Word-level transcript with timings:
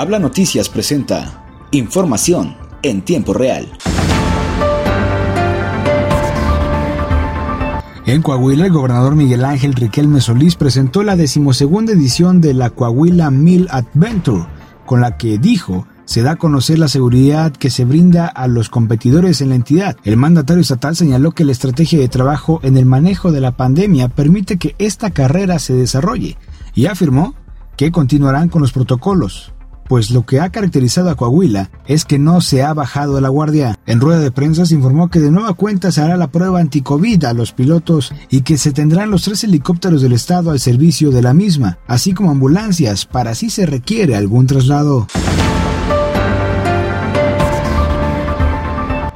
Habla 0.00 0.18
Noticias 0.18 0.70
presenta 0.70 1.44
información 1.72 2.56
en 2.80 3.02
tiempo 3.02 3.34
real. 3.34 3.70
En 8.06 8.22
Coahuila, 8.22 8.64
el 8.64 8.72
gobernador 8.72 9.14
Miguel 9.14 9.44
Ángel 9.44 9.74
Riquelme 9.74 10.22
Solís 10.22 10.56
presentó 10.56 11.02
la 11.02 11.16
decimosegunda 11.16 11.92
edición 11.92 12.40
de 12.40 12.54
la 12.54 12.70
Coahuila 12.70 13.30
Mill 13.30 13.68
Adventure, 13.70 14.46
con 14.86 15.02
la 15.02 15.18
que 15.18 15.36
dijo 15.36 15.86
se 16.06 16.22
da 16.22 16.30
a 16.30 16.36
conocer 16.36 16.78
la 16.78 16.88
seguridad 16.88 17.52
que 17.52 17.68
se 17.68 17.84
brinda 17.84 18.26
a 18.26 18.48
los 18.48 18.70
competidores 18.70 19.42
en 19.42 19.50
la 19.50 19.56
entidad. 19.56 19.98
El 20.04 20.16
mandatario 20.16 20.62
estatal 20.62 20.96
señaló 20.96 21.32
que 21.32 21.44
la 21.44 21.52
estrategia 21.52 21.98
de 21.98 22.08
trabajo 22.08 22.58
en 22.62 22.78
el 22.78 22.86
manejo 22.86 23.32
de 23.32 23.42
la 23.42 23.54
pandemia 23.54 24.08
permite 24.08 24.56
que 24.56 24.74
esta 24.78 25.10
carrera 25.10 25.58
se 25.58 25.74
desarrolle 25.74 26.38
y 26.74 26.86
afirmó 26.86 27.34
que 27.76 27.92
continuarán 27.92 28.48
con 28.48 28.62
los 28.62 28.72
protocolos 28.72 29.52
pues 29.90 30.12
lo 30.12 30.24
que 30.24 30.38
ha 30.38 30.50
caracterizado 30.50 31.10
a 31.10 31.16
Coahuila 31.16 31.68
es 31.84 32.04
que 32.04 32.20
no 32.20 32.40
se 32.40 32.62
ha 32.62 32.72
bajado 32.72 33.20
la 33.20 33.28
guardia. 33.28 33.76
En 33.86 34.00
rueda 34.00 34.20
de 34.20 34.30
prensa 34.30 34.64
se 34.64 34.76
informó 34.76 35.10
que 35.10 35.18
de 35.18 35.32
nueva 35.32 35.54
cuenta 35.54 35.90
se 35.90 36.00
hará 36.00 36.16
la 36.16 36.30
prueba 36.30 36.60
anticovid 36.60 37.24
a 37.24 37.32
los 37.32 37.50
pilotos 37.50 38.14
y 38.30 38.42
que 38.42 38.56
se 38.56 38.70
tendrán 38.70 39.10
los 39.10 39.24
tres 39.24 39.42
helicópteros 39.42 40.00
del 40.00 40.12
Estado 40.12 40.52
al 40.52 40.60
servicio 40.60 41.10
de 41.10 41.22
la 41.22 41.34
misma, 41.34 41.78
así 41.88 42.14
como 42.14 42.30
ambulancias 42.30 43.04
para 43.04 43.34
si 43.34 43.50
se 43.50 43.66
requiere 43.66 44.14
algún 44.14 44.46
traslado. 44.46 45.08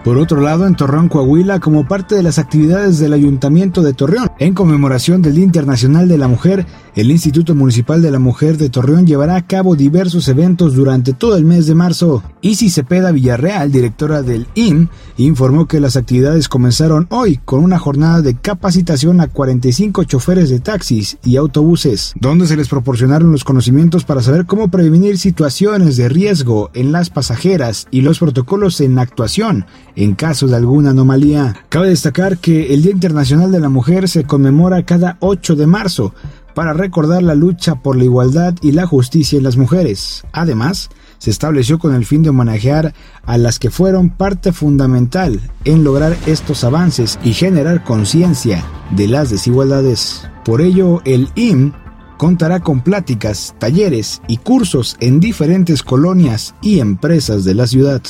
Por 0.04 0.18
otro 0.18 0.42
lado, 0.42 0.66
en 0.66 0.74
Torreón, 0.74 1.08
Coahuila, 1.08 1.60
como 1.60 1.88
parte 1.88 2.14
de 2.14 2.22
las 2.22 2.38
actividades 2.38 2.98
del 2.98 3.14
Ayuntamiento 3.14 3.80
de 3.80 3.94
Torreón, 3.94 4.30
en 4.38 4.52
conmemoración 4.52 5.22
del 5.22 5.36
Día 5.36 5.44
Internacional 5.44 6.08
de 6.08 6.18
la 6.18 6.28
Mujer, 6.28 6.66
el 6.94 7.10
Instituto 7.10 7.54
Municipal 7.54 8.02
de 8.02 8.10
la 8.10 8.18
Mujer 8.18 8.58
de 8.58 8.68
Torreón 8.68 9.06
llevará 9.06 9.36
a 9.36 9.46
cabo 9.46 9.77
diversos 9.77 10.28
eventos 10.28 10.74
durante 10.74 11.14
todo 11.14 11.38
el 11.38 11.46
mes 11.46 11.66
de 11.66 11.74
marzo. 11.74 12.22
Isi 12.42 12.69
Cepeda 12.69 13.12
Villarreal, 13.12 13.72
directora 13.72 14.20
del 14.20 14.46
IM, 14.55 14.88
informó 15.16 15.66
que 15.66 15.80
las 15.80 15.96
actividades 15.96 16.50
comenzaron 16.50 17.06
hoy 17.08 17.41
con 17.42 17.64
una 17.64 17.78
jornada 17.78 18.20
de 18.20 18.34
capacitación 18.34 19.22
a 19.22 19.28
45 19.28 20.05
choferes 20.05 20.50
de 20.50 20.61
taxis 20.61 21.16
y 21.24 21.36
autobuses, 21.36 22.12
donde 22.20 22.46
se 22.46 22.58
les 22.58 22.68
proporcionaron 22.68 23.33
los 23.33 23.42
conocimientos 23.42 24.05
para 24.05 24.20
saber 24.20 24.44
cómo 24.44 24.68
prevenir 24.68 25.16
situaciones 25.16 25.96
de 25.96 26.11
riesgo 26.11 26.70
en 26.74 26.92
las 26.92 27.08
pasajeras 27.08 27.89
y 27.91 28.02
los 28.02 28.18
protocolos 28.18 28.83
en 28.83 28.98
actuación 28.98 29.64
en 29.97 30.14
caso 30.14 30.47
de 30.47 30.56
alguna 30.56 30.91
anomalía. 30.91 31.56
Cabe 31.69 31.89
destacar 31.89 32.39
que 32.39 32.75
el 32.75 32.83
Día 32.83 32.92
Internacional 32.92 33.53
de 33.53 33.61
la 33.61 33.69
Mujer 33.69 34.09
se 34.09 34.25
conmemora 34.25 34.84
cada 34.84 35.17
8 35.20 35.56
de 35.56 35.67
marzo 35.67 36.14
para 36.55 36.73
recordar 36.73 37.23
la 37.23 37.34
lucha 37.34 37.77
por 37.77 37.97
la 37.97 38.05
igualdad 38.05 38.55
y 38.62 38.73
la 38.73 38.86
justicia 38.86 39.36
en 39.36 39.45
las 39.45 39.56
mujeres. 39.56 40.25
Además, 40.33 40.89
se 41.19 41.31
estableció 41.31 41.78
con 41.78 41.95
el 41.95 42.06
fin 42.06 42.23
de 42.23 42.31
homenajear 42.31 42.95
a 43.25 43.39
las 43.39 43.59
que 43.59 43.70
fueron 43.70 44.11
parte 44.11 44.53
fundamental 44.53 45.41
en 45.64 45.84
lograr 45.84 46.17
estos 46.27 46.64
avances 46.64 47.19
y 47.25 47.33
generar 47.33 47.83
conciencia 47.83 48.64
de 48.95 49.08
las 49.08 49.31
desigualdades. 49.31 50.29
Por 50.45 50.61
ello, 50.61 51.03
el 51.05 51.29
IM 51.34 51.73
contará 52.19 52.61
con 52.61 52.81
pláticas, 52.81 53.55
talleres 53.58 54.23
y 54.29 54.36
cursos 54.36 54.97
en 55.01 55.20
diferentes 55.20 55.83
colonias 55.83 56.55
y 56.62 56.81
empresas 56.81 57.45
de 57.45 57.55
la 57.55 57.67
ciudad. 57.67 58.03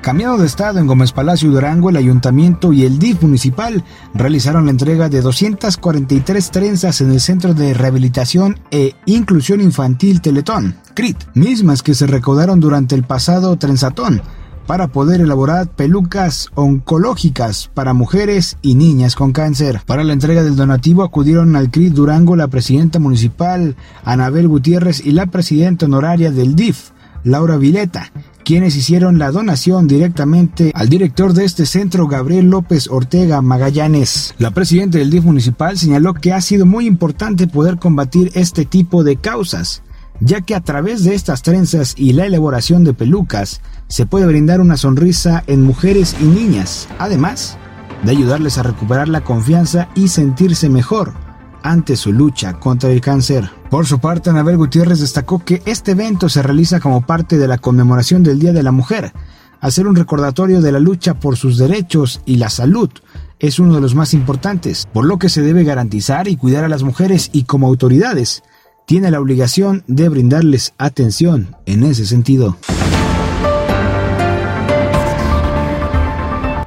Cambiado 0.00 0.38
de 0.38 0.46
estado 0.46 0.78
en 0.78 0.86
Gómez 0.86 1.12
Palacio 1.12 1.50
Durango, 1.50 1.90
el 1.90 1.96
ayuntamiento 1.96 2.72
y 2.72 2.84
el 2.84 2.98
DIF 2.98 3.20
municipal 3.20 3.84
realizaron 4.14 4.64
la 4.64 4.70
entrega 4.70 5.10
de 5.10 5.20
243 5.20 6.50
trenzas 6.50 7.02
en 7.02 7.12
el 7.12 7.20
Centro 7.20 7.52
de 7.52 7.74
Rehabilitación 7.74 8.58
e 8.70 8.94
Inclusión 9.04 9.60
Infantil 9.60 10.22
Teletón, 10.22 10.76
CRIT, 10.94 11.18
mismas 11.34 11.82
que 11.82 11.94
se 11.94 12.06
recaudaron 12.06 12.60
durante 12.60 12.94
el 12.94 13.04
pasado 13.04 13.56
trenzatón 13.56 14.22
para 14.66 14.88
poder 14.88 15.20
elaborar 15.20 15.68
pelucas 15.68 16.48
oncológicas 16.54 17.70
para 17.74 17.92
mujeres 17.92 18.56
y 18.62 18.76
niñas 18.76 19.14
con 19.16 19.32
cáncer. 19.32 19.82
Para 19.84 20.02
la 20.02 20.14
entrega 20.14 20.42
del 20.42 20.56
donativo 20.56 21.02
acudieron 21.02 21.56
al 21.56 21.70
CRIT 21.70 21.92
Durango 21.92 22.36
la 22.36 22.48
presidenta 22.48 22.98
municipal 23.00 23.76
Anabel 24.02 24.48
Gutiérrez 24.48 25.04
y 25.04 25.10
la 25.10 25.26
presidenta 25.26 25.84
honoraria 25.84 26.30
del 26.30 26.54
DIF, 26.54 26.92
Laura 27.22 27.58
Vileta, 27.58 28.10
quienes 28.50 28.74
hicieron 28.74 29.20
la 29.20 29.30
donación 29.30 29.86
directamente 29.86 30.72
al 30.74 30.88
director 30.88 31.34
de 31.34 31.44
este 31.44 31.66
centro, 31.66 32.08
Gabriel 32.08 32.50
López 32.50 32.88
Ortega 32.90 33.40
Magallanes. 33.42 34.34
La 34.38 34.50
presidenta 34.50 34.98
del 34.98 35.08
DIF 35.08 35.22
municipal 35.22 35.78
señaló 35.78 36.14
que 36.14 36.32
ha 36.32 36.40
sido 36.40 36.66
muy 36.66 36.84
importante 36.84 37.46
poder 37.46 37.78
combatir 37.78 38.32
este 38.34 38.64
tipo 38.64 39.04
de 39.04 39.14
causas, 39.14 39.84
ya 40.18 40.40
que 40.40 40.56
a 40.56 40.62
través 40.62 41.04
de 41.04 41.14
estas 41.14 41.42
trenzas 41.42 41.94
y 41.96 42.12
la 42.12 42.26
elaboración 42.26 42.82
de 42.82 42.92
pelucas 42.92 43.60
se 43.86 44.04
puede 44.04 44.26
brindar 44.26 44.60
una 44.60 44.76
sonrisa 44.76 45.44
en 45.46 45.62
mujeres 45.62 46.16
y 46.20 46.24
niñas, 46.24 46.88
además 46.98 47.56
de 48.02 48.10
ayudarles 48.10 48.58
a 48.58 48.64
recuperar 48.64 49.08
la 49.08 49.20
confianza 49.20 49.90
y 49.94 50.08
sentirse 50.08 50.68
mejor 50.68 51.29
ante 51.62 51.96
su 51.96 52.12
lucha 52.12 52.54
contra 52.60 52.90
el 52.90 53.00
cáncer. 53.00 53.50
Por 53.70 53.86
su 53.86 53.98
parte, 53.98 54.30
Anabel 54.30 54.56
Gutiérrez 54.56 55.00
destacó 55.00 55.44
que 55.44 55.62
este 55.66 55.92
evento 55.92 56.28
se 56.28 56.42
realiza 56.42 56.80
como 56.80 57.06
parte 57.06 57.38
de 57.38 57.48
la 57.48 57.58
conmemoración 57.58 58.22
del 58.22 58.38
Día 58.38 58.52
de 58.52 58.62
la 58.62 58.72
Mujer. 58.72 59.12
Hacer 59.60 59.86
un 59.86 59.96
recordatorio 59.96 60.60
de 60.60 60.72
la 60.72 60.80
lucha 60.80 61.14
por 61.14 61.36
sus 61.36 61.58
derechos 61.58 62.22
y 62.24 62.36
la 62.36 62.50
salud 62.50 62.90
es 63.38 63.58
uno 63.58 63.74
de 63.74 63.80
los 63.80 63.94
más 63.94 64.14
importantes, 64.14 64.86
por 64.92 65.04
lo 65.04 65.18
que 65.18 65.28
se 65.28 65.42
debe 65.42 65.64
garantizar 65.64 66.28
y 66.28 66.36
cuidar 66.36 66.64
a 66.64 66.68
las 66.68 66.82
mujeres 66.82 67.30
y 67.32 67.44
como 67.44 67.66
autoridades 67.66 68.42
tiene 68.86 69.10
la 69.10 69.20
obligación 69.20 69.84
de 69.86 70.08
brindarles 70.08 70.74
atención 70.76 71.56
en 71.64 71.84
ese 71.84 72.06
sentido. 72.06 72.56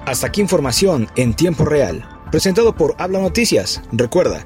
Hasta 0.05 0.27
aquí 0.27 0.41
información 0.41 1.07
en 1.15 1.33
tiempo 1.33 1.65
real, 1.65 2.07
presentado 2.31 2.75
por 2.75 2.95
Habla 2.97 3.19
Noticias. 3.19 3.81
Recuerda, 3.91 4.45